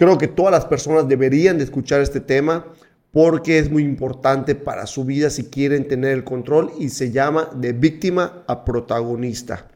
Creo 0.00 0.16
que 0.16 0.28
todas 0.28 0.50
las 0.50 0.64
personas 0.64 1.06
deberían 1.06 1.58
de 1.58 1.64
escuchar 1.64 2.00
este 2.00 2.20
tema 2.20 2.64
porque 3.12 3.58
es 3.58 3.70
muy 3.70 3.82
importante 3.82 4.54
para 4.54 4.86
su 4.86 5.04
vida 5.04 5.28
si 5.28 5.50
quieren 5.50 5.86
tener 5.88 6.12
el 6.12 6.24
control 6.24 6.72
y 6.78 6.88
se 6.88 7.10
llama 7.10 7.50
de 7.54 7.74
víctima 7.74 8.42
a 8.46 8.64
protagonista. 8.64 9.69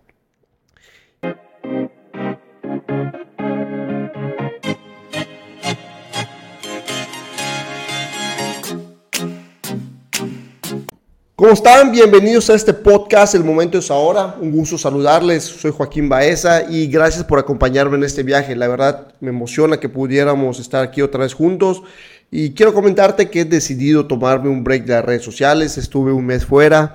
¿Cómo 11.36 11.50
están? 11.50 11.90
Bienvenidos 11.90 12.48
a 12.48 12.54
este 12.54 12.72
podcast, 12.72 13.34
El 13.34 13.42
Momento 13.42 13.78
es 13.78 13.90
Ahora. 13.90 14.36
Un 14.40 14.52
gusto 14.52 14.78
saludarles. 14.78 15.42
Soy 15.42 15.72
Joaquín 15.72 16.08
Baeza 16.08 16.70
y 16.70 16.86
gracias 16.86 17.24
por 17.24 17.40
acompañarme 17.40 17.96
en 17.96 18.04
este 18.04 18.22
viaje. 18.22 18.54
La 18.54 18.68
verdad 18.68 19.08
me 19.18 19.30
emociona 19.30 19.80
que 19.80 19.88
pudiéramos 19.88 20.60
estar 20.60 20.84
aquí 20.84 21.02
otra 21.02 21.22
vez 21.22 21.34
juntos. 21.34 21.82
Y 22.30 22.50
quiero 22.50 22.72
comentarte 22.72 23.30
que 23.30 23.40
he 23.40 23.44
decidido 23.44 24.06
tomarme 24.06 24.48
un 24.48 24.62
break 24.62 24.84
de 24.84 24.92
las 24.92 25.04
redes 25.04 25.24
sociales. 25.24 25.76
Estuve 25.76 26.12
un 26.12 26.24
mes 26.24 26.46
fuera 26.46 26.94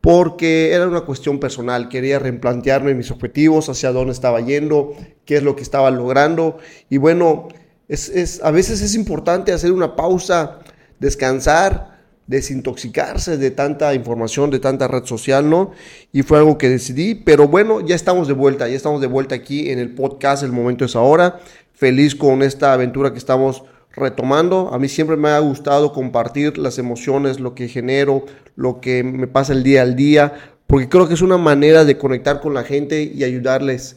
porque 0.00 0.72
era 0.72 0.86
una 0.86 1.00
cuestión 1.00 1.40
personal. 1.40 1.88
Quería 1.88 2.20
replantearme 2.20 2.94
mis 2.94 3.10
objetivos, 3.10 3.68
hacia 3.70 3.90
dónde 3.90 4.12
estaba 4.12 4.40
yendo, 4.40 4.94
qué 5.24 5.38
es 5.38 5.42
lo 5.42 5.56
que 5.56 5.64
estaba 5.64 5.90
logrando. 5.90 6.58
Y 6.90 6.98
bueno, 6.98 7.48
a 7.88 8.50
veces 8.52 8.82
es 8.82 8.94
importante 8.94 9.50
hacer 9.50 9.72
una 9.72 9.96
pausa, 9.96 10.60
descansar 11.00 11.89
desintoxicarse 12.30 13.38
de 13.38 13.50
tanta 13.50 13.92
información, 13.92 14.50
de 14.50 14.60
tanta 14.60 14.86
red 14.86 15.04
social, 15.04 15.50
¿no? 15.50 15.72
Y 16.12 16.22
fue 16.22 16.38
algo 16.38 16.58
que 16.58 16.68
decidí, 16.68 17.16
pero 17.16 17.48
bueno, 17.48 17.80
ya 17.80 17.96
estamos 17.96 18.28
de 18.28 18.34
vuelta, 18.34 18.68
ya 18.68 18.76
estamos 18.76 19.00
de 19.00 19.08
vuelta 19.08 19.34
aquí 19.34 19.70
en 19.70 19.80
el 19.80 19.92
podcast, 19.92 20.44
el 20.44 20.52
momento 20.52 20.84
es 20.84 20.94
ahora, 20.94 21.40
feliz 21.74 22.14
con 22.14 22.42
esta 22.42 22.72
aventura 22.72 23.10
que 23.10 23.18
estamos 23.18 23.64
retomando. 23.96 24.72
A 24.72 24.78
mí 24.78 24.88
siempre 24.88 25.16
me 25.16 25.30
ha 25.30 25.40
gustado 25.40 25.92
compartir 25.92 26.56
las 26.56 26.78
emociones, 26.78 27.40
lo 27.40 27.56
que 27.56 27.66
genero, 27.66 28.26
lo 28.54 28.80
que 28.80 29.02
me 29.02 29.26
pasa 29.26 29.52
el 29.52 29.64
día 29.64 29.82
al 29.82 29.96
día, 29.96 30.34
porque 30.68 30.88
creo 30.88 31.08
que 31.08 31.14
es 31.14 31.22
una 31.22 31.36
manera 31.36 31.84
de 31.84 31.98
conectar 31.98 32.40
con 32.40 32.54
la 32.54 32.62
gente 32.62 33.02
y 33.02 33.24
ayudarles 33.24 33.96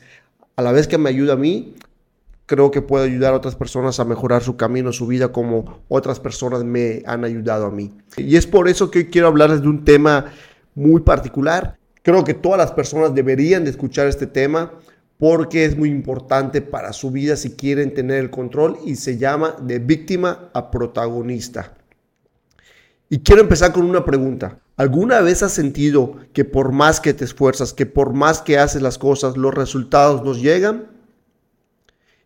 a 0.55 0.63
la 0.63 0.71
vez 0.71 0.87
que 0.87 0.97
me 0.97 1.09
ayuda 1.09 1.33
a 1.33 1.37
mí 1.37 1.75
creo 2.53 2.69
que 2.69 2.83
puedo 2.83 3.03
ayudar 3.03 3.33
a 3.33 3.37
otras 3.37 3.55
personas 3.55 3.99
a 3.99 4.05
mejorar 4.05 4.43
su 4.43 4.55
camino, 4.55 4.91
su 4.91 5.07
vida, 5.07 5.31
como 5.31 5.81
otras 5.87 6.19
personas 6.19 6.63
me 6.63 7.01
han 7.07 7.25
ayudado 7.25 7.65
a 7.65 7.71
mí. 7.71 7.91
Y 8.15 8.35
es 8.35 8.45
por 8.45 8.67
eso 8.67 8.91
que 8.91 8.99
hoy 8.99 9.05
quiero 9.05 9.27
hablarles 9.27 9.63
de 9.63 9.69
un 9.69 9.83
tema 9.83 10.31
muy 10.75 11.01
particular. 11.01 11.79
Creo 12.03 12.23
que 12.23 12.35
todas 12.35 12.59
las 12.59 12.71
personas 12.71 13.15
deberían 13.15 13.63
de 13.63 13.71
escuchar 13.71 14.05
este 14.05 14.27
tema 14.27 14.71
porque 15.17 15.65
es 15.65 15.75
muy 15.75 15.89
importante 15.89 16.61
para 16.61 16.93
su 16.93 17.09
vida 17.09 17.37
si 17.37 17.55
quieren 17.55 17.95
tener 17.95 18.19
el 18.19 18.29
control 18.29 18.77
y 18.85 18.97
se 18.97 19.17
llama 19.17 19.55
de 19.59 19.79
víctima 19.79 20.51
a 20.53 20.69
protagonista. 20.69 21.73
Y 23.09 23.19
quiero 23.19 23.41
empezar 23.41 23.73
con 23.73 23.85
una 23.85 24.05
pregunta. 24.05 24.59
¿Alguna 24.77 25.21
vez 25.21 25.41
has 25.41 25.53
sentido 25.53 26.17
que 26.33 26.45
por 26.45 26.71
más 26.71 26.99
que 26.99 27.15
te 27.15 27.25
esfuerzas, 27.25 27.73
que 27.73 27.87
por 27.87 28.13
más 28.13 28.43
que 28.43 28.59
haces 28.59 28.83
las 28.83 28.99
cosas, 28.99 29.37
los 29.37 29.55
resultados 29.55 30.23
nos 30.23 30.39
llegan? 30.39 30.92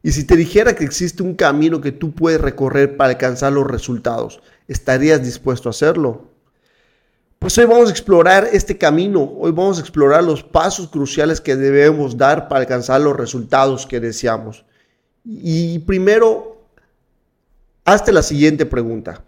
Y 0.03 0.11
si 0.11 0.25
te 0.25 0.35
dijera 0.35 0.75
que 0.75 0.83
existe 0.83 1.23
un 1.23 1.35
camino 1.35 1.81
que 1.81 1.91
tú 1.91 2.13
puedes 2.13 2.39
recorrer 2.39 2.97
para 2.97 3.11
alcanzar 3.11 3.51
los 3.53 3.65
resultados, 3.65 4.41
¿estarías 4.67 5.23
dispuesto 5.23 5.69
a 5.69 5.71
hacerlo? 5.71 6.29
Pues 7.39 7.57
hoy 7.57 7.65
vamos 7.65 7.89
a 7.89 7.91
explorar 7.91 8.49
este 8.51 8.77
camino, 8.77 9.23
hoy 9.37 9.51
vamos 9.51 9.77
a 9.77 9.81
explorar 9.81 10.23
los 10.23 10.43
pasos 10.43 10.87
cruciales 10.87 11.39
que 11.39 11.55
debemos 11.55 12.17
dar 12.17 12.47
para 12.47 12.61
alcanzar 12.61 13.01
los 13.01 13.15
resultados 13.15 13.85
que 13.85 13.99
deseamos. 13.99 14.65
Y 15.23 15.79
primero, 15.79 16.65
hazte 17.85 18.11
la 18.11 18.23
siguiente 18.23 18.65
pregunta. 18.65 19.23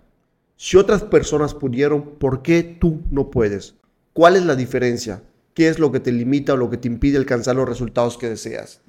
Si 0.55 0.75
otras 0.75 1.03
personas 1.03 1.53
pudieron, 1.53 2.17
¿por 2.17 2.41
qué 2.41 2.63
tú 2.63 3.01
no 3.11 3.29
puedes? 3.29 3.75
¿Cuál 4.13 4.35
es 4.35 4.45
la 4.45 4.55
diferencia? 4.55 5.21
¿Qué 5.53 5.67
es 5.67 5.77
lo 5.77 5.91
que 5.91 5.99
te 5.99 6.11
limita 6.11 6.53
o 6.53 6.57
lo 6.57 6.69
que 6.69 6.77
te 6.77 6.87
impide 6.87 7.17
alcanzar 7.17 7.55
los 7.55 7.69
resultados 7.69 8.17
que 8.17 8.29
deseas? 8.29 8.81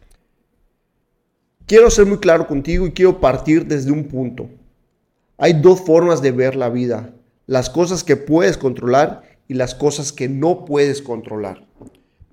Quiero 1.71 1.89
ser 1.89 2.05
muy 2.05 2.19
claro 2.19 2.49
contigo 2.49 2.85
y 2.85 2.91
quiero 2.91 3.21
partir 3.21 3.65
desde 3.65 3.93
un 3.93 4.09
punto. 4.09 4.51
Hay 5.39 5.53
dos 5.53 5.81
formas 5.81 6.21
de 6.21 6.33
ver 6.33 6.57
la 6.57 6.69
vida. 6.69 7.15
Las 7.47 7.71
cosas 7.71 8.03
que 8.03 8.17
puedes 8.17 8.59
controlar 8.59 9.23
y 9.47 9.55
las 9.55 9.77
cosas 9.77 10.11
que 10.11 10.29
no 10.29 10.65
puedes 10.65 11.01
controlar. 11.01 11.65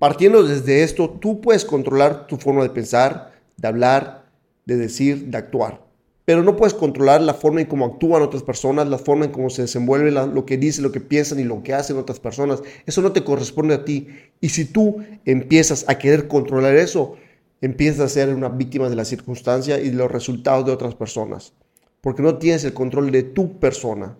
Partiendo 0.00 0.42
desde 0.42 0.82
esto, 0.82 1.08
tú 1.08 1.40
puedes 1.40 1.64
controlar 1.64 2.26
tu 2.26 2.36
forma 2.36 2.64
de 2.64 2.70
pensar, 2.70 3.30
de 3.56 3.68
hablar, 3.68 4.24
de 4.66 4.76
decir, 4.76 5.26
de 5.26 5.38
actuar. 5.38 5.86
Pero 6.24 6.42
no 6.42 6.56
puedes 6.56 6.74
controlar 6.74 7.20
la 7.20 7.34
forma 7.34 7.60
en 7.60 7.68
cómo 7.68 7.86
actúan 7.86 8.22
otras 8.22 8.42
personas, 8.42 8.88
la 8.88 8.98
forma 8.98 9.26
en 9.26 9.30
cómo 9.30 9.50
se 9.50 9.62
desenvuelven, 9.62 10.34
lo 10.34 10.46
que 10.46 10.56
dicen, 10.56 10.82
lo 10.82 10.90
que 10.90 11.00
piensan 11.00 11.38
y 11.38 11.44
lo 11.44 11.62
que 11.62 11.74
hacen 11.74 11.96
otras 11.96 12.18
personas. 12.18 12.60
Eso 12.86 13.02
no 13.02 13.12
te 13.12 13.22
corresponde 13.22 13.74
a 13.74 13.84
ti. 13.84 14.08
Y 14.40 14.48
si 14.48 14.64
tú 14.64 14.96
empiezas 15.24 15.84
a 15.86 15.96
querer 15.96 16.26
controlar 16.26 16.74
eso, 16.74 17.14
empiezas 17.60 18.00
a 18.00 18.08
ser 18.08 18.34
una 18.34 18.48
víctima 18.48 18.88
de 18.88 18.96
la 18.96 19.04
circunstancia 19.04 19.80
y 19.80 19.90
de 19.90 19.96
los 19.96 20.10
resultados 20.10 20.64
de 20.64 20.72
otras 20.72 20.94
personas, 20.94 21.52
porque 22.00 22.22
no 22.22 22.38
tienes 22.38 22.64
el 22.64 22.72
control 22.72 23.10
de 23.10 23.24
tu 23.24 23.58
persona. 23.58 24.16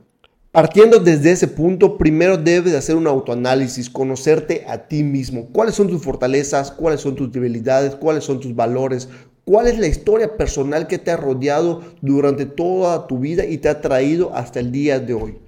Partiendo 0.51 0.99
desde 0.99 1.31
ese 1.31 1.47
punto, 1.47 1.99
primero 1.99 2.37
debes 2.37 2.75
hacer 2.75 2.97
un 2.97 3.07
autoanálisis, 3.07 3.91
conocerte 3.91 4.65
a 4.67 4.89
ti 4.89 5.05
mismo. 5.05 5.47
¿Cuáles 5.53 5.75
son 5.75 5.89
tus 5.89 6.03
fortalezas? 6.03 6.73
¿Cuáles 6.73 7.01
son 7.01 7.15
tus 7.15 7.31
debilidades? 7.31 7.95
¿Cuáles 7.95 8.25
son 8.25 8.41
tus 8.41 8.57
valores? 8.57 9.09
¿Cuál 9.45 9.69
es 9.69 9.79
la 9.79 9.87
historia 9.87 10.37
personal 10.37 10.87
que 10.87 10.99
te 10.99 11.11
ha 11.11 11.17
rodeado 11.17 11.83
durante 12.01 12.45
toda 12.45 13.07
tu 13.07 13.19
vida 13.19 13.45
y 13.45 13.59
te 13.59 13.69
ha 13.69 13.81
traído 13.81 14.35
hasta 14.35 14.59
el 14.59 14.73
día 14.73 14.99
de 14.99 15.15
hoy? 15.15 15.39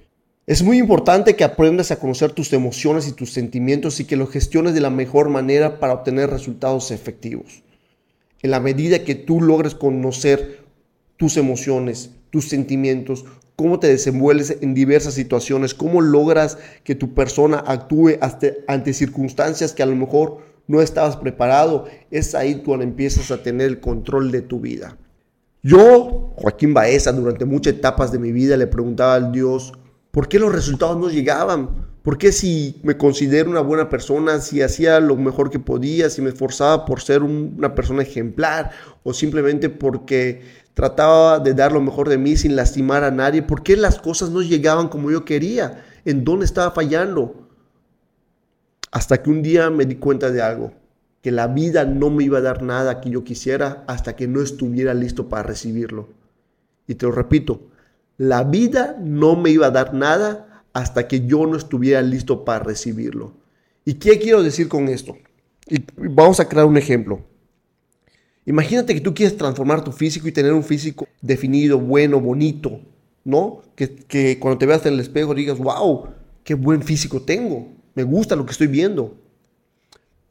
Es 0.47 0.63
muy 0.63 0.77
importante 0.77 1.35
que 1.35 1.43
aprendas 1.43 1.91
a 1.91 1.99
conocer 1.99 2.31
tus 2.31 2.53
emociones 2.53 3.07
y 3.07 3.11
tus 3.11 3.33
sentimientos 3.33 3.99
y 3.99 4.05
que 4.05 4.15
los 4.15 4.29
gestiones 4.29 4.73
de 4.73 4.81
la 4.81 4.89
mejor 4.89 5.29
manera 5.29 5.79
para 5.79 5.93
obtener 5.93 6.29
resultados 6.29 6.91
efectivos 6.91 7.63
en 8.41 8.51
la 8.51 8.59
medida 8.59 9.03
que 9.03 9.15
tú 9.15 9.41
logres 9.41 9.75
conocer 9.75 10.63
tus 11.17 11.37
emociones, 11.37 12.11
tus 12.29 12.49
sentimientos, 12.49 13.25
cómo 13.55 13.79
te 13.79 13.87
desenvuelves 13.87 14.57
en 14.61 14.73
diversas 14.73 15.13
situaciones, 15.13 15.73
cómo 15.73 16.01
logras 16.01 16.57
que 16.83 16.95
tu 16.95 17.13
persona 17.13 17.63
actúe 17.67 18.17
ante 18.67 18.93
circunstancias 18.93 19.73
que 19.73 19.83
a 19.83 19.85
lo 19.85 19.95
mejor 19.95 20.39
no 20.67 20.81
estabas 20.81 21.17
preparado, 21.17 21.85
es 22.09 22.33
ahí 22.33 22.61
cuando 22.63 22.83
empiezas 22.83 23.29
a 23.29 23.43
tener 23.43 23.67
el 23.67 23.79
control 23.79 24.31
de 24.31 24.41
tu 24.41 24.59
vida. 24.59 24.97
Yo, 25.63 26.33
Joaquín 26.37 26.73
Baeza, 26.73 27.11
durante 27.11 27.45
muchas 27.45 27.75
etapas 27.75 28.11
de 28.11 28.19
mi 28.19 28.31
vida 28.31 28.57
le 28.57 28.67
preguntaba 28.67 29.15
al 29.15 29.31
Dios, 29.31 29.73
¿por 30.09 30.27
qué 30.27 30.39
los 30.39 30.51
resultados 30.51 30.97
no 30.97 31.09
llegaban? 31.09 31.90
¿Por 32.01 32.17
qué 32.17 32.31
si 32.31 32.79
me 32.83 32.97
considero 32.97 33.51
una 33.51 33.61
buena 33.61 33.87
persona, 33.87 34.39
si 34.39 34.61
hacía 34.61 34.99
lo 34.99 35.15
mejor 35.17 35.51
que 35.51 35.59
podía, 35.59 36.09
si 36.09 36.21
me 36.21 36.29
esforzaba 36.29 36.85
por 36.85 37.01
ser 37.01 37.21
una 37.21 37.75
persona 37.75 38.01
ejemplar 38.01 38.71
o 39.03 39.13
simplemente 39.13 39.69
porque 39.69 40.41
trataba 40.73 41.37
de 41.37 41.53
dar 41.53 41.71
lo 41.71 41.81
mejor 41.81 42.09
de 42.09 42.17
mí 42.17 42.35
sin 42.37 42.55
lastimar 42.55 43.03
a 43.03 43.11
nadie, 43.11 43.43
por 43.43 43.61
qué 43.61 43.77
las 43.77 43.99
cosas 43.99 44.31
no 44.31 44.41
llegaban 44.41 44.87
como 44.87 45.11
yo 45.11 45.25
quería? 45.25 45.83
¿En 46.03 46.23
dónde 46.23 46.45
estaba 46.45 46.71
fallando? 46.71 47.47
Hasta 48.91 49.21
que 49.21 49.29
un 49.29 49.43
día 49.43 49.69
me 49.69 49.85
di 49.85 49.95
cuenta 49.95 50.31
de 50.31 50.41
algo, 50.41 50.73
que 51.21 51.31
la 51.31 51.47
vida 51.47 51.85
no 51.85 52.09
me 52.09 52.23
iba 52.23 52.39
a 52.39 52.41
dar 52.41 52.63
nada 52.63 52.99
que 52.99 53.11
yo 53.11 53.23
quisiera 53.23 53.83
hasta 53.87 54.15
que 54.15 54.27
no 54.27 54.41
estuviera 54.41 54.95
listo 54.95 55.29
para 55.29 55.43
recibirlo. 55.43 56.09
Y 56.87 56.95
te 56.95 57.05
lo 57.05 57.11
repito, 57.11 57.69
la 58.17 58.43
vida 58.43 58.97
no 58.99 59.35
me 59.35 59.51
iba 59.51 59.67
a 59.67 59.71
dar 59.71 59.93
nada 59.93 60.50
hasta 60.73 61.07
que 61.07 61.25
yo 61.25 61.45
no 61.45 61.57
estuviera 61.57 62.01
listo 62.01 62.45
para 62.45 62.63
recibirlo. 62.63 63.33
¿Y 63.85 63.95
qué 63.95 64.19
quiero 64.19 64.43
decir 64.43 64.67
con 64.67 64.87
esto? 64.87 65.17
Vamos 65.95 66.39
a 66.39 66.47
crear 66.47 66.65
un 66.65 66.77
ejemplo. 66.77 67.23
Imagínate 68.45 68.93
que 68.93 69.01
tú 69.01 69.13
quieres 69.13 69.37
transformar 69.37 69.83
tu 69.83 69.91
físico 69.91 70.27
y 70.27 70.31
tener 70.31 70.53
un 70.53 70.63
físico 70.63 71.07
definido, 71.21 71.79
bueno, 71.79 72.19
bonito, 72.19 72.81
¿no? 73.23 73.61
Que, 73.75 73.95
que 73.95 74.39
cuando 74.39 74.57
te 74.57 74.65
veas 74.65 74.85
en 74.85 74.93
el 74.93 74.99
espejo 74.99 75.33
digas, 75.33 75.57
wow, 75.57 76.07
qué 76.43 76.55
buen 76.55 76.81
físico 76.81 77.21
tengo, 77.21 77.69
me 77.93 78.03
gusta 78.03 78.35
lo 78.35 78.45
que 78.45 78.51
estoy 78.51 78.67
viendo. 78.67 79.15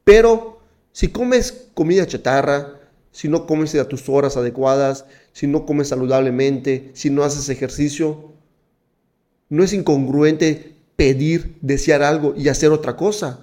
Pero 0.05 0.61
si 0.93 1.09
comes 1.09 1.69
comida 1.75 2.07
chatarra, 2.07 2.81
si 3.13 3.29
no 3.29 3.47
comes 3.47 3.75
a 3.75 3.89
tus 3.89 4.09
horas 4.09 4.37
adecuadas, 4.37 5.07
si 5.33 5.47
no 5.47 5.67
comes 5.67 5.89
saludablemente, 5.89 6.91
si 6.95 7.11
no 7.11 7.23
haces 7.23 7.49
ejercicio, 7.49 8.33
no 9.51 9.63
es 9.63 9.75
incongruente 9.75 10.77
pedir, 10.97 11.57
desear 11.61 12.03
algo 12.03 12.35
y 12.37 12.49
hacer 12.49 12.73
otra 12.73 12.97
cosa. 12.97 13.41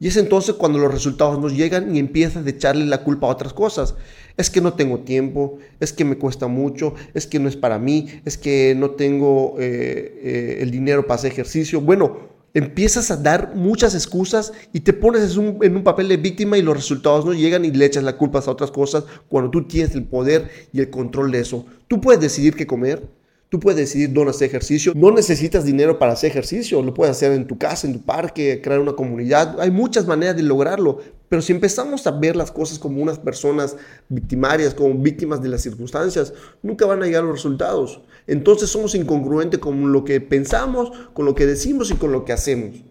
Y 0.00 0.08
es 0.08 0.16
entonces 0.16 0.54
cuando 0.54 0.78
los 0.78 0.92
resultados 0.92 1.38
nos 1.38 1.54
llegan 1.54 1.94
y 1.94 1.98
empiezas 1.98 2.46
a 2.46 2.48
echarle 2.48 2.86
la 2.86 3.04
culpa 3.04 3.26
a 3.26 3.30
otras 3.30 3.52
cosas. 3.52 3.94
Es 4.38 4.48
que 4.48 4.62
no 4.62 4.72
tengo 4.72 5.00
tiempo, 5.00 5.58
es 5.78 5.92
que 5.92 6.06
me 6.06 6.16
cuesta 6.16 6.46
mucho, 6.46 6.94
es 7.12 7.26
que 7.26 7.38
no 7.38 7.48
es 7.48 7.56
para 7.56 7.78
mí, 7.78 8.08
es 8.24 8.38
que 8.38 8.74
no 8.74 8.92
tengo 8.92 9.56
eh, 9.58 10.20
eh, 10.22 10.58
el 10.60 10.70
dinero 10.70 11.06
para 11.06 11.16
hacer 11.16 11.32
ejercicio. 11.32 11.82
Bueno, 11.82 12.30
empiezas 12.54 13.10
a 13.10 13.16
dar 13.18 13.54
muchas 13.54 13.94
excusas 13.94 14.54
y 14.72 14.80
te 14.80 14.94
pones 14.94 15.36
en 15.36 15.76
un, 15.76 15.84
papel 15.84 16.08
de 16.08 16.16
víctima 16.16 16.56
y 16.56 16.62
los 16.62 16.76
resultados 16.76 17.26
no 17.26 17.34
llegan 17.34 17.66
y 17.66 17.70
le 17.70 17.84
echas 17.84 18.02
la 18.02 18.16
culpa 18.16 18.38
a 18.38 18.50
otras 18.50 18.70
cosas 18.70 19.04
cuando 19.28 19.50
tú 19.50 19.66
tienes 19.66 19.94
el 19.94 20.04
poder 20.04 20.50
y 20.72 20.80
el 20.80 20.88
control 20.88 21.30
de 21.30 21.40
eso. 21.40 21.66
Tú 21.88 22.00
puedes 22.00 22.20
decidir 22.20 22.54
qué 22.54 22.66
comer, 22.66 23.06
Tú 23.50 23.58
puedes 23.58 23.78
decidir 23.78 24.12
dónde 24.12 24.30
hacer 24.30 24.48
ejercicio. 24.48 24.92
No 24.94 25.10
necesitas 25.10 25.64
dinero 25.64 25.98
para 25.98 26.12
hacer 26.12 26.30
ejercicio. 26.30 26.80
Lo 26.82 26.94
puedes 26.94 27.16
hacer 27.16 27.32
en 27.32 27.48
tu 27.48 27.58
casa, 27.58 27.88
en 27.88 27.94
tu 27.94 28.02
parque, 28.02 28.60
crear 28.62 28.78
una 28.78 28.92
comunidad. 28.92 29.60
Hay 29.60 29.72
muchas 29.72 30.06
maneras 30.06 30.36
de 30.36 30.44
lograrlo. 30.44 31.00
Pero 31.28 31.42
si 31.42 31.52
empezamos 31.52 32.06
a 32.06 32.12
ver 32.12 32.36
las 32.36 32.52
cosas 32.52 32.78
como 32.78 33.02
unas 33.02 33.18
personas 33.18 33.76
victimarias, 34.08 34.72
como 34.72 34.94
víctimas 34.94 35.42
de 35.42 35.48
las 35.48 35.62
circunstancias, 35.62 36.32
nunca 36.62 36.86
van 36.86 37.02
a 37.02 37.06
llegar 37.06 37.24
los 37.24 37.32
resultados. 37.32 38.00
Entonces 38.28 38.70
somos 38.70 38.94
incongruentes 38.94 39.58
con 39.58 39.90
lo 39.90 40.04
que 40.04 40.20
pensamos, 40.20 40.92
con 41.12 41.24
lo 41.24 41.34
que 41.34 41.46
decimos 41.46 41.90
y 41.90 41.94
con 41.94 42.12
lo 42.12 42.24
que 42.24 42.32
hacemos. 42.32 42.84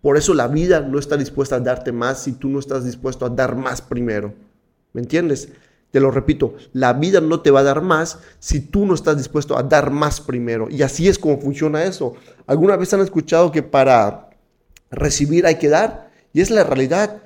Por 0.00 0.16
eso 0.16 0.32
la 0.32 0.48
vida 0.48 0.80
no 0.80 0.98
está 0.98 1.18
dispuesta 1.18 1.56
a 1.56 1.60
darte 1.60 1.92
más 1.92 2.22
si 2.22 2.32
tú 2.32 2.48
no 2.48 2.58
estás 2.58 2.86
dispuesto 2.86 3.26
a 3.26 3.28
dar 3.28 3.54
más 3.54 3.82
primero. 3.82 4.32
¿Me 4.94 5.02
entiendes? 5.02 5.50
Te 5.96 6.00
lo 6.00 6.10
repito, 6.10 6.56
la 6.74 6.92
vida 6.92 7.22
no 7.22 7.40
te 7.40 7.50
va 7.50 7.60
a 7.60 7.62
dar 7.62 7.80
más 7.80 8.18
si 8.38 8.60
tú 8.60 8.84
no 8.84 8.92
estás 8.92 9.16
dispuesto 9.16 9.56
a 9.56 9.62
dar 9.62 9.90
más 9.90 10.20
primero. 10.20 10.68
Y 10.68 10.82
así 10.82 11.08
es 11.08 11.18
como 11.18 11.40
funciona 11.40 11.84
eso. 11.84 12.12
¿Alguna 12.46 12.76
vez 12.76 12.92
han 12.92 13.00
escuchado 13.00 13.50
que 13.50 13.62
para 13.62 14.28
recibir 14.90 15.46
hay 15.46 15.54
que 15.54 15.70
dar? 15.70 16.10
Y 16.34 16.42
es 16.42 16.50
la 16.50 16.64
realidad. 16.64 17.22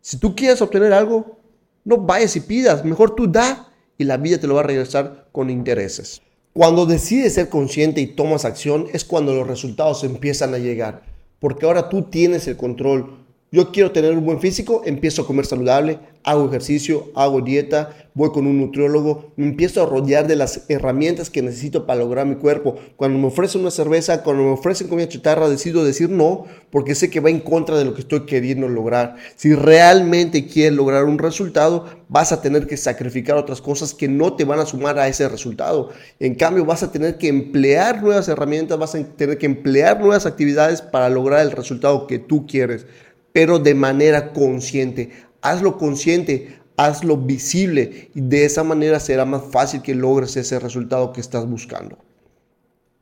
Si 0.00 0.18
tú 0.18 0.36
quieres 0.36 0.62
obtener 0.62 0.92
algo, 0.92 1.40
no 1.84 1.96
vayas 1.96 2.36
y 2.36 2.40
pidas. 2.42 2.84
Mejor 2.84 3.16
tú 3.16 3.26
da 3.26 3.72
y 3.98 4.04
la 4.04 4.18
vida 4.18 4.38
te 4.38 4.46
lo 4.46 4.54
va 4.54 4.60
a 4.60 4.66
regresar 4.68 5.26
con 5.32 5.50
intereses. 5.50 6.22
Cuando 6.52 6.86
decides 6.86 7.34
ser 7.34 7.48
consciente 7.48 8.00
y 8.00 8.06
tomas 8.06 8.44
acción 8.44 8.86
es 8.92 9.04
cuando 9.04 9.34
los 9.34 9.48
resultados 9.48 10.04
empiezan 10.04 10.54
a 10.54 10.58
llegar. 10.58 11.02
Porque 11.40 11.66
ahora 11.66 11.88
tú 11.88 12.02
tienes 12.02 12.46
el 12.46 12.56
control 12.56 13.21
yo 13.52 13.70
quiero 13.70 13.92
tener 13.92 14.16
un 14.16 14.24
buen 14.24 14.40
físico, 14.40 14.80
empiezo 14.86 15.20
a 15.20 15.26
comer 15.26 15.44
saludable, 15.44 15.98
hago 16.24 16.48
ejercicio, 16.48 17.10
hago 17.14 17.42
dieta, 17.42 17.90
voy 18.14 18.30
con 18.30 18.46
un 18.46 18.58
nutriólogo, 18.58 19.34
me 19.36 19.46
empiezo 19.46 19.82
a 19.82 19.86
rodear 19.86 20.26
de 20.26 20.36
las 20.36 20.64
herramientas 20.70 21.28
que 21.28 21.42
necesito 21.42 21.84
para 21.84 22.00
lograr 22.00 22.24
mi 22.24 22.36
cuerpo. 22.36 22.76
Cuando 22.96 23.18
me 23.18 23.26
ofrecen 23.26 23.60
una 23.60 23.70
cerveza, 23.70 24.22
cuando 24.22 24.44
me 24.44 24.50
ofrecen 24.52 24.88
comida 24.88 25.06
chatarra, 25.06 25.50
decido 25.50 25.84
decir 25.84 26.08
no, 26.08 26.44
porque 26.70 26.94
sé 26.94 27.10
que 27.10 27.20
va 27.20 27.28
en 27.28 27.40
contra 27.40 27.76
de 27.76 27.84
lo 27.84 27.92
que 27.92 28.00
estoy 28.00 28.24
queriendo 28.24 28.70
lograr. 28.70 29.16
Si 29.36 29.54
realmente 29.54 30.46
quieres 30.46 30.72
lograr 30.72 31.04
un 31.04 31.18
resultado, 31.18 31.84
vas 32.08 32.32
a 32.32 32.40
tener 32.40 32.66
que 32.66 32.78
sacrificar 32.78 33.36
otras 33.36 33.60
cosas 33.60 33.92
que 33.92 34.08
no 34.08 34.32
te 34.32 34.46
van 34.46 34.60
a 34.60 34.66
sumar 34.66 34.98
a 34.98 35.08
ese 35.08 35.28
resultado. 35.28 35.90
En 36.20 36.36
cambio, 36.36 36.64
vas 36.64 36.82
a 36.82 36.90
tener 36.90 37.18
que 37.18 37.28
emplear 37.28 38.02
nuevas 38.02 38.28
herramientas, 38.28 38.78
vas 38.78 38.94
a 38.94 39.04
tener 39.04 39.36
que 39.36 39.44
emplear 39.44 40.00
nuevas 40.00 40.24
actividades 40.24 40.80
para 40.80 41.10
lograr 41.10 41.42
el 41.42 41.50
resultado 41.50 42.06
que 42.06 42.18
tú 42.18 42.46
quieres 42.46 42.86
pero 43.32 43.58
de 43.58 43.74
manera 43.74 44.32
consciente. 44.32 45.10
Hazlo 45.40 45.78
consciente, 45.78 46.58
hazlo 46.76 47.16
visible 47.16 48.10
y 48.14 48.20
de 48.20 48.44
esa 48.44 48.64
manera 48.64 49.00
será 49.00 49.24
más 49.24 49.42
fácil 49.50 49.82
que 49.82 49.94
logres 49.94 50.36
ese 50.36 50.58
resultado 50.58 51.12
que 51.12 51.20
estás 51.20 51.48
buscando. 51.48 51.98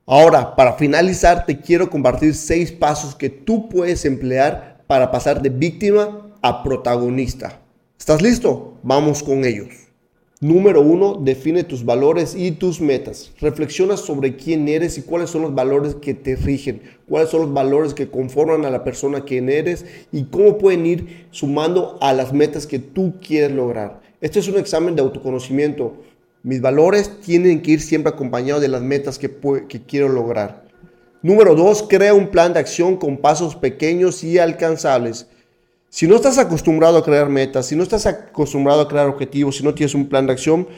Ahora, 0.06 0.56
para 0.56 0.72
finalizar, 0.72 1.46
te 1.46 1.60
quiero 1.60 1.88
compartir 1.88 2.34
seis 2.34 2.72
pasos 2.72 3.14
que 3.14 3.30
tú 3.30 3.68
puedes 3.68 4.04
emplear 4.04 4.82
para 4.86 5.10
pasar 5.10 5.40
de 5.40 5.50
víctima 5.50 6.26
a 6.42 6.62
protagonista. 6.64 7.60
¿Estás 7.98 8.20
listo? 8.20 8.78
Vamos 8.82 9.22
con 9.22 9.44
ellos. 9.44 9.79
Número 10.42 10.80
uno, 10.80 11.20
define 11.20 11.64
tus 11.64 11.84
valores 11.84 12.34
y 12.34 12.52
tus 12.52 12.80
metas. 12.80 13.30
Reflexiona 13.42 13.98
sobre 13.98 14.36
quién 14.36 14.68
eres 14.68 14.96
y 14.96 15.02
cuáles 15.02 15.28
son 15.28 15.42
los 15.42 15.54
valores 15.54 15.96
que 15.96 16.14
te 16.14 16.34
rigen, 16.34 16.80
cuáles 17.06 17.28
son 17.28 17.42
los 17.42 17.52
valores 17.52 17.92
que 17.92 18.08
conforman 18.08 18.64
a 18.64 18.70
la 18.70 18.82
persona 18.82 19.26
que 19.26 19.36
eres 19.36 19.84
y 20.10 20.24
cómo 20.24 20.56
pueden 20.56 20.86
ir 20.86 21.26
sumando 21.30 21.98
a 22.00 22.14
las 22.14 22.32
metas 22.32 22.66
que 22.66 22.78
tú 22.78 23.16
quieres 23.20 23.52
lograr. 23.52 24.00
Este 24.22 24.38
es 24.38 24.48
un 24.48 24.56
examen 24.56 24.96
de 24.96 25.02
autoconocimiento. 25.02 25.98
Mis 26.42 26.62
valores 26.62 27.20
tienen 27.20 27.60
que 27.60 27.72
ir 27.72 27.82
siempre 27.82 28.10
acompañados 28.10 28.62
de 28.62 28.68
las 28.68 28.80
metas 28.80 29.18
que, 29.18 29.30
que 29.68 29.82
quiero 29.82 30.08
lograr. 30.08 30.64
Número 31.20 31.54
dos, 31.54 31.82
crea 31.86 32.14
un 32.14 32.28
plan 32.28 32.54
de 32.54 32.60
acción 32.60 32.96
con 32.96 33.18
pasos 33.18 33.56
pequeños 33.56 34.24
y 34.24 34.38
alcanzables. 34.38 35.26
Si 35.92 36.06
no 36.06 36.14
estás 36.14 36.38
acostumbrado 36.38 36.98
a 36.98 37.04
crear 37.04 37.28
metas, 37.28 37.66
si 37.66 37.74
no 37.74 37.82
estás 37.82 38.06
acostumbrado 38.06 38.82
a 38.82 38.88
crear 38.88 39.08
objetivos, 39.08 39.56
si 39.56 39.64
no 39.64 39.74
tienes 39.74 39.92
un 39.96 40.08
plan 40.08 40.24
de 40.24 40.32
acción, 40.32 40.68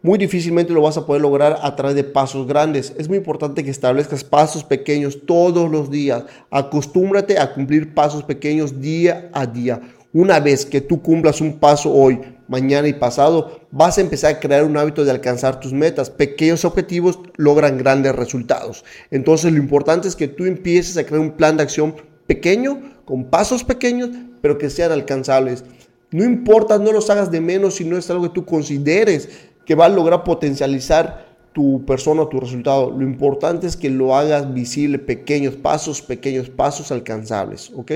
muy 0.00 0.18
difícilmente 0.18 0.72
lo 0.72 0.80
vas 0.80 0.96
a 0.96 1.04
poder 1.04 1.20
lograr 1.20 1.58
a 1.60 1.76
través 1.76 1.94
de 1.94 2.04
pasos 2.04 2.46
grandes. 2.46 2.94
Es 2.96 3.06
muy 3.06 3.18
importante 3.18 3.62
que 3.62 3.70
establezcas 3.70 4.24
pasos 4.24 4.64
pequeños 4.64 5.26
todos 5.26 5.70
los 5.70 5.90
días. 5.90 6.24
Acostúmbrate 6.50 7.38
a 7.38 7.52
cumplir 7.52 7.92
pasos 7.92 8.24
pequeños 8.24 8.80
día 8.80 9.28
a 9.34 9.44
día. 9.44 9.82
Una 10.14 10.40
vez 10.40 10.64
que 10.64 10.80
tú 10.80 11.02
cumplas 11.02 11.42
un 11.42 11.58
paso 11.58 11.92
hoy, 11.92 12.22
mañana 12.48 12.88
y 12.88 12.94
pasado, 12.94 13.60
vas 13.70 13.98
a 13.98 14.00
empezar 14.00 14.36
a 14.36 14.40
crear 14.40 14.64
un 14.64 14.78
hábito 14.78 15.04
de 15.04 15.10
alcanzar 15.10 15.60
tus 15.60 15.74
metas. 15.74 16.08
Pequeños 16.08 16.64
objetivos 16.64 17.18
logran 17.36 17.76
grandes 17.76 18.16
resultados. 18.16 18.86
Entonces 19.10 19.52
lo 19.52 19.58
importante 19.58 20.08
es 20.08 20.16
que 20.16 20.28
tú 20.28 20.46
empieces 20.46 20.96
a 20.96 21.04
crear 21.04 21.20
un 21.20 21.32
plan 21.32 21.58
de 21.58 21.64
acción 21.64 21.94
pequeño, 22.26 22.80
con 23.04 23.24
pasos 23.24 23.64
pequeños, 23.64 24.10
pero 24.40 24.58
que 24.58 24.70
sean 24.70 24.92
alcanzables. 24.92 25.64
No 26.10 26.24
importa, 26.24 26.78
no 26.78 26.92
los 26.92 27.08
hagas 27.10 27.30
de 27.30 27.40
menos 27.40 27.74
si 27.74 27.84
no 27.84 27.96
es 27.96 28.10
algo 28.10 28.24
que 28.24 28.34
tú 28.34 28.44
consideres 28.44 29.28
que 29.64 29.74
va 29.74 29.86
a 29.86 29.88
lograr 29.88 30.24
potencializar 30.24 31.32
tu 31.52 31.84
persona 31.84 32.22
o 32.22 32.28
tu 32.28 32.40
resultado. 32.40 32.90
Lo 32.90 33.04
importante 33.04 33.66
es 33.66 33.76
que 33.76 33.90
lo 33.90 34.16
hagas 34.16 34.52
visible, 34.52 34.98
pequeños 34.98 35.54
pasos, 35.54 36.02
pequeños 36.02 36.50
pasos 36.50 36.90
alcanzables, 36.90 37.70
¿ok? 37.74 37.92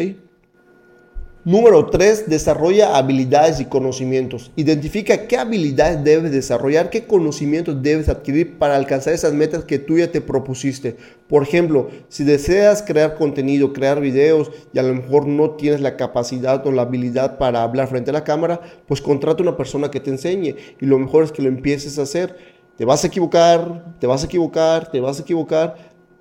Número 1.46 1.86
3. 1.86 2.28
Desarrolla 2.28 2.96
habilidades 2.96 3.60
y 3.60 3.66
conocimientos. 3.66 4.50
Identifica 4.56 5.28
qué 5.28 5.36
habilidades 5.36 6.02
debes 6.02 6.32
desarrollar, 6.32 6.90
qué 6.90 7.06
conocimientos 7.06 7.80
debes 7.84 8.08
adquirir 8.08 8.58
para 8.58 8.74
alcanzar 8.74 9.12
esas 9.12 9.32
metas 9.32 9.64
que 9.64 9.78
tú 9.78 9.96
ya 9.96 10.10
te 10.10 10.20
propusiste. 10.20 10.96
Por 11.28 11.44
ejemplo, 11.44 11.88
si 12.08 12.24
deseas 12.24 12.82
crear 12.82 13.14
contenido, 13.14 13.72
crear 13.72 14.00
videos 14.00 14.50
y 14.72 14.80
a 14.80 14.82
lo 14.82 14.92
mejor 14.92 15.28
no 15.28 15.52
tienes 15.52 15.80
la 15.80 15.96
capacidad 15.96 16.66
o 16.66 16.72
la 16.72 16.82
habilidad 16.82 17.38
para 17.38 17.62
hablar 17.62 17.86
frente 17.86 18.10
a 18.10 18.14
la 18.14 18.24
cámara, 18.24 18.60
pues 18.88 19.00
contrata 19.00 19.44
una 19.44 19.56
persona 19.56 19.88
que 19.88 20.00
te 20.00 20.10
enseñe 20.10 20.56
y 20.80 20.86
lo 20.86 20.98
mejor 20.98 21.22
es 21.22 21.30
que 21.30 21.42
lo 21.42 21.48
empieces 21.48 21.96
a 22.00 22.02
hacer. 22.02 22.36
Te 22.76 22.84
vas 22.84 23.04
a 23.04 23.06
equivocar, 23.06 23.94
te 24.00 24.08
vas 24.08 24.24
a 24.24 24.26
equivocar, 24.26 24.90
te 24.90 24.98
vas 24.98 25.20
a 25.20 25.22
equivocar, 25.22 25.76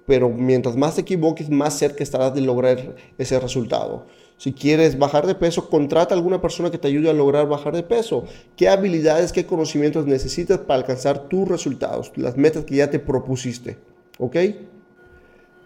pero 0.05 0.29
mientras 0.29 0.75
más 0.75 0.93
te 0.93 1.01
equivoques, 1.01 1.49
más 1.49 1.75
cerca 1.79 2.03
estarás 2.03 2.35
de 2.35 2.41
lograr 2.41 2.95
ese 3.17 3.39
resultado. 3.39 4.05
Si 4.37 4.51
quieres 4.51 4.99
bajar 4.99 5.25
de 5.25 5.35
peso, 5.35 5.69
contrata 5.69 6.13
a 6.13 6.17
alguna 6.17 6.41
persona 6.41 6.69
que 6.69 6.77
te 6.77 6.87
ayude 6.87 7.09
a 7.09 7.13
lograr 7.13 7.47
bajar 7.47 7.73
de 7.73 7.83
peso. 7.83 8.25
¿Qué 8.57 8.67
habilidades, 8.67 9.31
qué 9.31 9.45
conocimientos 9.45 10.05
necesitas 10.05 10.59
para 10.59 10.79
alcanzar 10.79 11.29
tus 11.29 11.47
resultados, 11.47 12.11
las 12.15 12.35
metas 12.35 12.65
que 12.65 12.75
ya 12.75 12.89
te 12.89 12.99
propusiste? 12.99 13.77
¿Ok? 14.19 14.35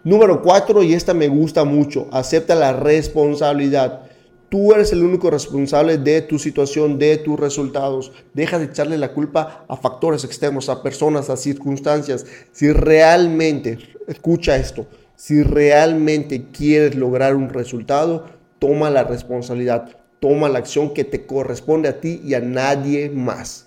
Número 0.04 0.40
cuatro, 0.40 0.82
y 0.82 0.94
esta 0.94 1.12
me 1.12 1.28
gusta 1.28 1.64
mucho, 1.64 2.08
acepta 2.12 2.54
la 2.54 2.72
responsabilidad. 2.72 4.02
Tú 4.48 4.72
eres 4.72 4.92
el 4.92 5.04
único 5.04 5.30
responsable 5.30 5.98
de 5.98 6.22
tu 6.22 6.38
situación, 6.38 6.98
de 6.98 7.18
tus 7.18 7.38
resultados. 7.38 8.10
Deja 8.34 8.58
de 8.58 8.64
echarle 8.64 8.98
la 8.98 9.12
culpa 9.12 9.64
a 9.68 9.76
factores 9.76 10.24
externos, 10.24 10.68
a 10.68 10.82
personas, 10.82 11.28
a 11.28 11.36
circunstancias. 11.36 12.24
Si 12.50 12.72
realmente, 12.72 13.78
escucha 14.08 14.56
esto, 14.56 14.86
si 15.14 15.42
realmente 15.42 16.46
quieres 16.50 16.94
lograr 16.94 17.36
un 17.36 17.50
resultado, 17.50 18.39
toma 18.60 18.90
la 18.90 19.02
responsabilidad, 19.02 19.88
toma 20.20 20.48
la 20.48 20.60
acción 20.60 20.94
que 20.94 21.02
te 21.02 21.26
corresponde 21.26 21.88
a 21.88 22.00
ti 22.00 22.20
y 22.24 22.34
a 22.34 22.40
nadie 22.40 23.10
más. 23.10 23.66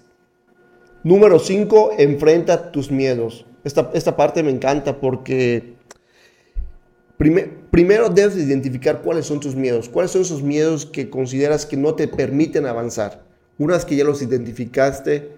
Número 1.03 1.39
5, 1.39 1.95
enfrenta 1.97 2.71
tus 2.71 2.89
miedos. 2.89 3.45
Esta, 3.65 3.91
esta, 3.93 4.15
parte 4.15 4.41
me 4.41 4.51
encanta 4.51 5.01
porque 5.01 5.73
primero 7.17 8.09
debes 8.09 8.37
identificar 8.37 9.01
cuáles 9.01 9.25
son 9.25 9.39
tus 9.39 9.55
miedos, 9.55 9.89
cuáles 9.89 10.11
son 10.11 10.21
esos 10.21 10.41
miedos 10.41 10.85
que 10.85 11.09
consideras 11.09 11.65
que 11.65 11.75
no 11.75 11.95
te 11.95 12.07
permiten 12.07 12.65
avanzar. 12.65 13.23
Una 13.57 13.75
vez 13.75 13.85
que 13.85 13.95
ya 13.95 14.03
los 14.03 14.21
identificaste, 14.21 15.31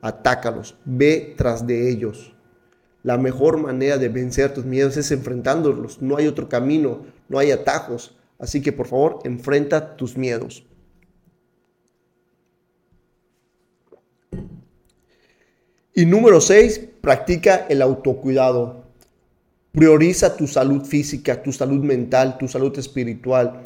atácalos, 0.00 0.76
ve 0.84 1.34
tras 1.36 1.66
de 1.66 1.90
ellos. 1.90 2.34
La 3.02 3.16
mejor 3.16 3.58
manera 3.58 3.96
de 3.96 4.08
vencer 4.08 4.52
tus 4.52 4.64
miedos 4.64 4.96
es 4.96 5.10
enfrentándolos. 5.10 6.02
No 6.02 6.16
hay 6.16 6.26
otro 6.26 6.48
camino, 6.48 7.06
no 7.28 7.38
hay 7.38 7.50
atajos. 7.50 8.17
Así 8.38 8.62
que 8.62 8.72
por 8.72 8.86
favor, 8.86 9.18
enfrenta 9.24 9.96
tus 9.96 10.16
miedos. 10.16 10.64
Y 15.94 16.06
número 16.06 16.40
6, 16.40 16.80
practica 17.00 17.66
el 17.68 17.82
autocuidado. 17.82 18.84
Prioriza 19.72 20.36
tu 20.36 20.46
salud 20.46 20.84
física, 20.84 21.42
tu 21.42 21.52
salud 21.52 21.82
mental, 21.82 22.38
tu 22.38 22.46
salud 22.46 22.78
espiritual. 22.78 23.64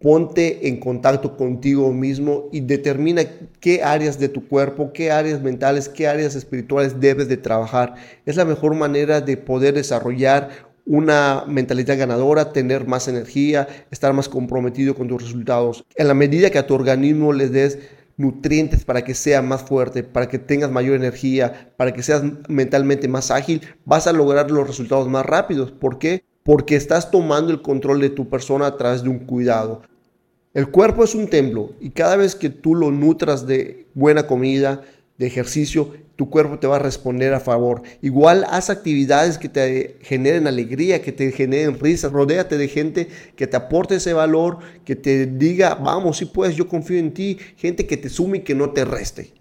Ponte 0.00 0.66
en 0.66 0.80
contacto 0.80 1.36
contigo 1.36 1.92
mismo 1.92 2.48
y 2.52 2.60
determina 2.60 3.24
qué 3.60 3.82
áreas 3.82 4.18
de 4.18 4.30
tu 4.30 4.48
cuerpo, 4.48 4.92
qué 4.94 5.10
áreas 5.10 5.42
mentales, 5.42 5.90
qué 5.90 6.08
áreas 6.08 6.34
espirituales 6.34 7.00
debes 7.00 7.28
de 7.28 7.36
trabajar. 7.36 7.94
Es 8.24 8.36
la 8.36 8.46
mejor 8.46 8.74
manera 8.74 9.20
de 9.20 9.36
poder 9.36 9.74
desarrollar 9.74 10.63
una 10.86 11.44
mentalidad 11.46 11.98
ganadora, 11.98 12.52
tener 12.52 12.86
más 12.86 13.08
energía, 13.08 13.68
estar 13.90 14.12
más 14.12 14.28
comprometido 14.28 14.94
con 14.94 15.08
tus 15.08 15.22
resultados. 15.22 15.84
En 15.96 16.08
la 16.08 16.14
medida 16.14 16.50
que 16.50 16.58
a 16.58 16.66
tu 16.66 16.74
organismo 16.74 17.32
le 17.32 17.48
des 17.48 17.78
nutrientes 18.16 18.84
para 18.84 19.02
que 19.02 19.14
sea 19.14 19.42
más 19.42 19.62
fuerte, 19.62 20.02
para 20.02 20.28
que 20.28 20.38
tengas 20.38 20.70
mayor 20.70 20.96
energía, 20.96 21.72
para 21.76 21.92
que 21.92 22.02
seas 22.02 22.22
mentalmente 22.48 23.08
más 23.08 23.30
ágil, 23.30 23.62
vas 23.84 24.06
a 24.06 24.12
lograr 24.12 24.50
los 24.50 24.66
resultados 24.66 25.08
más 25.08 25.26
rápidos. 25.26 25.72
¿Por 25.72 25.98
qué? 25.98 26.24
Porque 26.42 26.76
estás 26.76 27.10
tomando 27.10 27.50
el 27.50 27.62
control 27.62 28.00
de 28.00 28.10
tu 28.10 28.28
persona 28.28 28.66
a 28.66 28.76
través 28.76 29.02
de 29.02 29.08
un 29.08 29.20
cuidado. 29.20 29.82
El 30.52 30.68
cuerpo 30.68 31.02
es 31.02 31.16
un 31.16 31.28
templo 31.28 31.72
y 31.80 31.90
cada 31.90 32.16
vez 32.16 32.36
que 32.36 32.50
tú 32.50 32.76
lo 32.76 32.92
nutras 32.92 33.46
de 33.46 33.88
buena 33.94 34.28
comida, 34.28 34.82
de 35.18 35.26
ejercicio, 35.26 35.92
tu 36.16 36.30
cuerpo 36.30 36.58
te 36.58 36.66
va 36.66 36.76
a 36.76 36.80
responder 36.80 37.34
a 37.34 37.40
favor. 37.40 37.82
Igual 38.02 38.44
haz 38.48 38.70
actividades 38.70 39.38
que 39.38 39.48
te 39.48 39.98
generen 40.02 40.46
alegría, 40.46 41.02
que 41.02 41.12
te 41.12 41.30
generen 41.32 41.78
risas. 41.78 42.12
Rodéate 42.12 42.56
de 42.56 42.68
gente 42.68 43.08
que 43.36 43.46
te 43.46 43.56
aporte 43.56 43.96
ese 43.96 44.12
valor, 44.12 44.58
que 44.84 44.96
te 44.96 45.26
diga, 45.26 45.74
vamos, 45.74 46.18
si 46.18 46.26
puedes, 46.26 46.56
yo 46.56 46.68
confío 46.68 46.98
en 46.98 47.14
ti. 47.14 47.38
Gente 47.56 47.86
que 47.86 47.96
te 47.96 48.08
sume 48.08 48.38
y 48.38 48.40
que 48.42 48.54
no 48.54 48.70
te 48.70 48.84
reste. 48.84 49.34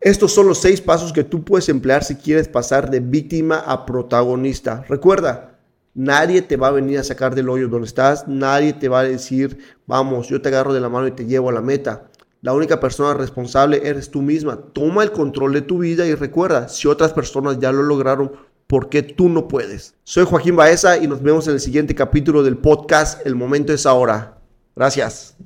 Estos 0.00 0.32
son 0.32 0.48
los 0.48 0.58
seis 0.58 0.80
pasos 0.80 1.12
que 1.12 1.24
tú 1.24 1.44
puedes 1.44 1.68
emplear 1.68 2.02
si 2.02 2.16
quieres 2.16 2.48
pasar 2.48 2.90
de 2.90 3.00
víctima 3.00 3.58
a 3.58 3.86
protagonista. 3.86 4.84
Recuerda, 4.88 5.60
nadie 5.94 6.42
te 6.42 6.56
va 6.56 6.68
a 6.68 6.72
venir 6.72 6.98
a 6.98 7.04
sacar 7.04 7.34
del 7.34 7.48
hoyo 7.48 7.68
donde 7.68 7.86
estás. 7.86 8.26
Nadie 8.26 8.72
te 8.72 8.88
va 8.88 9.00
a 9.00 9.04
decir, 9.04 9.58
vamos, 9.86 10.28
yo 10.28 10.42
te 10.42 10.48
agarro 10.48 10.74
de 10.74 10.80
la 10.80 10.88
mano 10.88 11.06
y 11.06 11.12
te 11.12 11.24
llevo 11.24 11.50
a 11.50 11.52
la 11.52 11.60
meta. 11.60 12.10
La 12.42 12.52
única 12.52 12.80
persona 12.80 13.14
responsable 13.14 13.88
eres 13.88 14.10
tú 14.10 14.20
misma. 14.20 14.56
Toma 14.56 15.04
el 15.04 15.12
control 15.12 15.52
de 15.52 15.62
tu 15.62 15.78
vida 15.78 16.04
y 16.06 16.16
recuerda, 16.16 16.66
si 16.66 16.88
otras 16.88 17.12
personas 17.12 17.60
ya 17.60 17.70
lo 17.70 17.84
lograron, 17.84 18.32
¿por 18.66 18.88
qué 18.88 19.04
tú 19.04 19.28
no 19.28 19.46
puedes? 19.46 19.94
Soy 20.02 20.24
Joaquín 20.24 20.56
Baeza 20.56 20.98
y 20.98 21.06
nos 21.06 21.22
vemos 21.22 21.46
en 21.46 21.54
el 21.54 21.60
siguiente 21.60 21.94
capítulo 21.94 22.42
del 22.42 22.58
podcast 22.58 23.24
El 23.24 23.36
momento 23.36 23.72
es 23.72 23.86
ahora. 23.86 24.38
Gracias. 24.74 25.36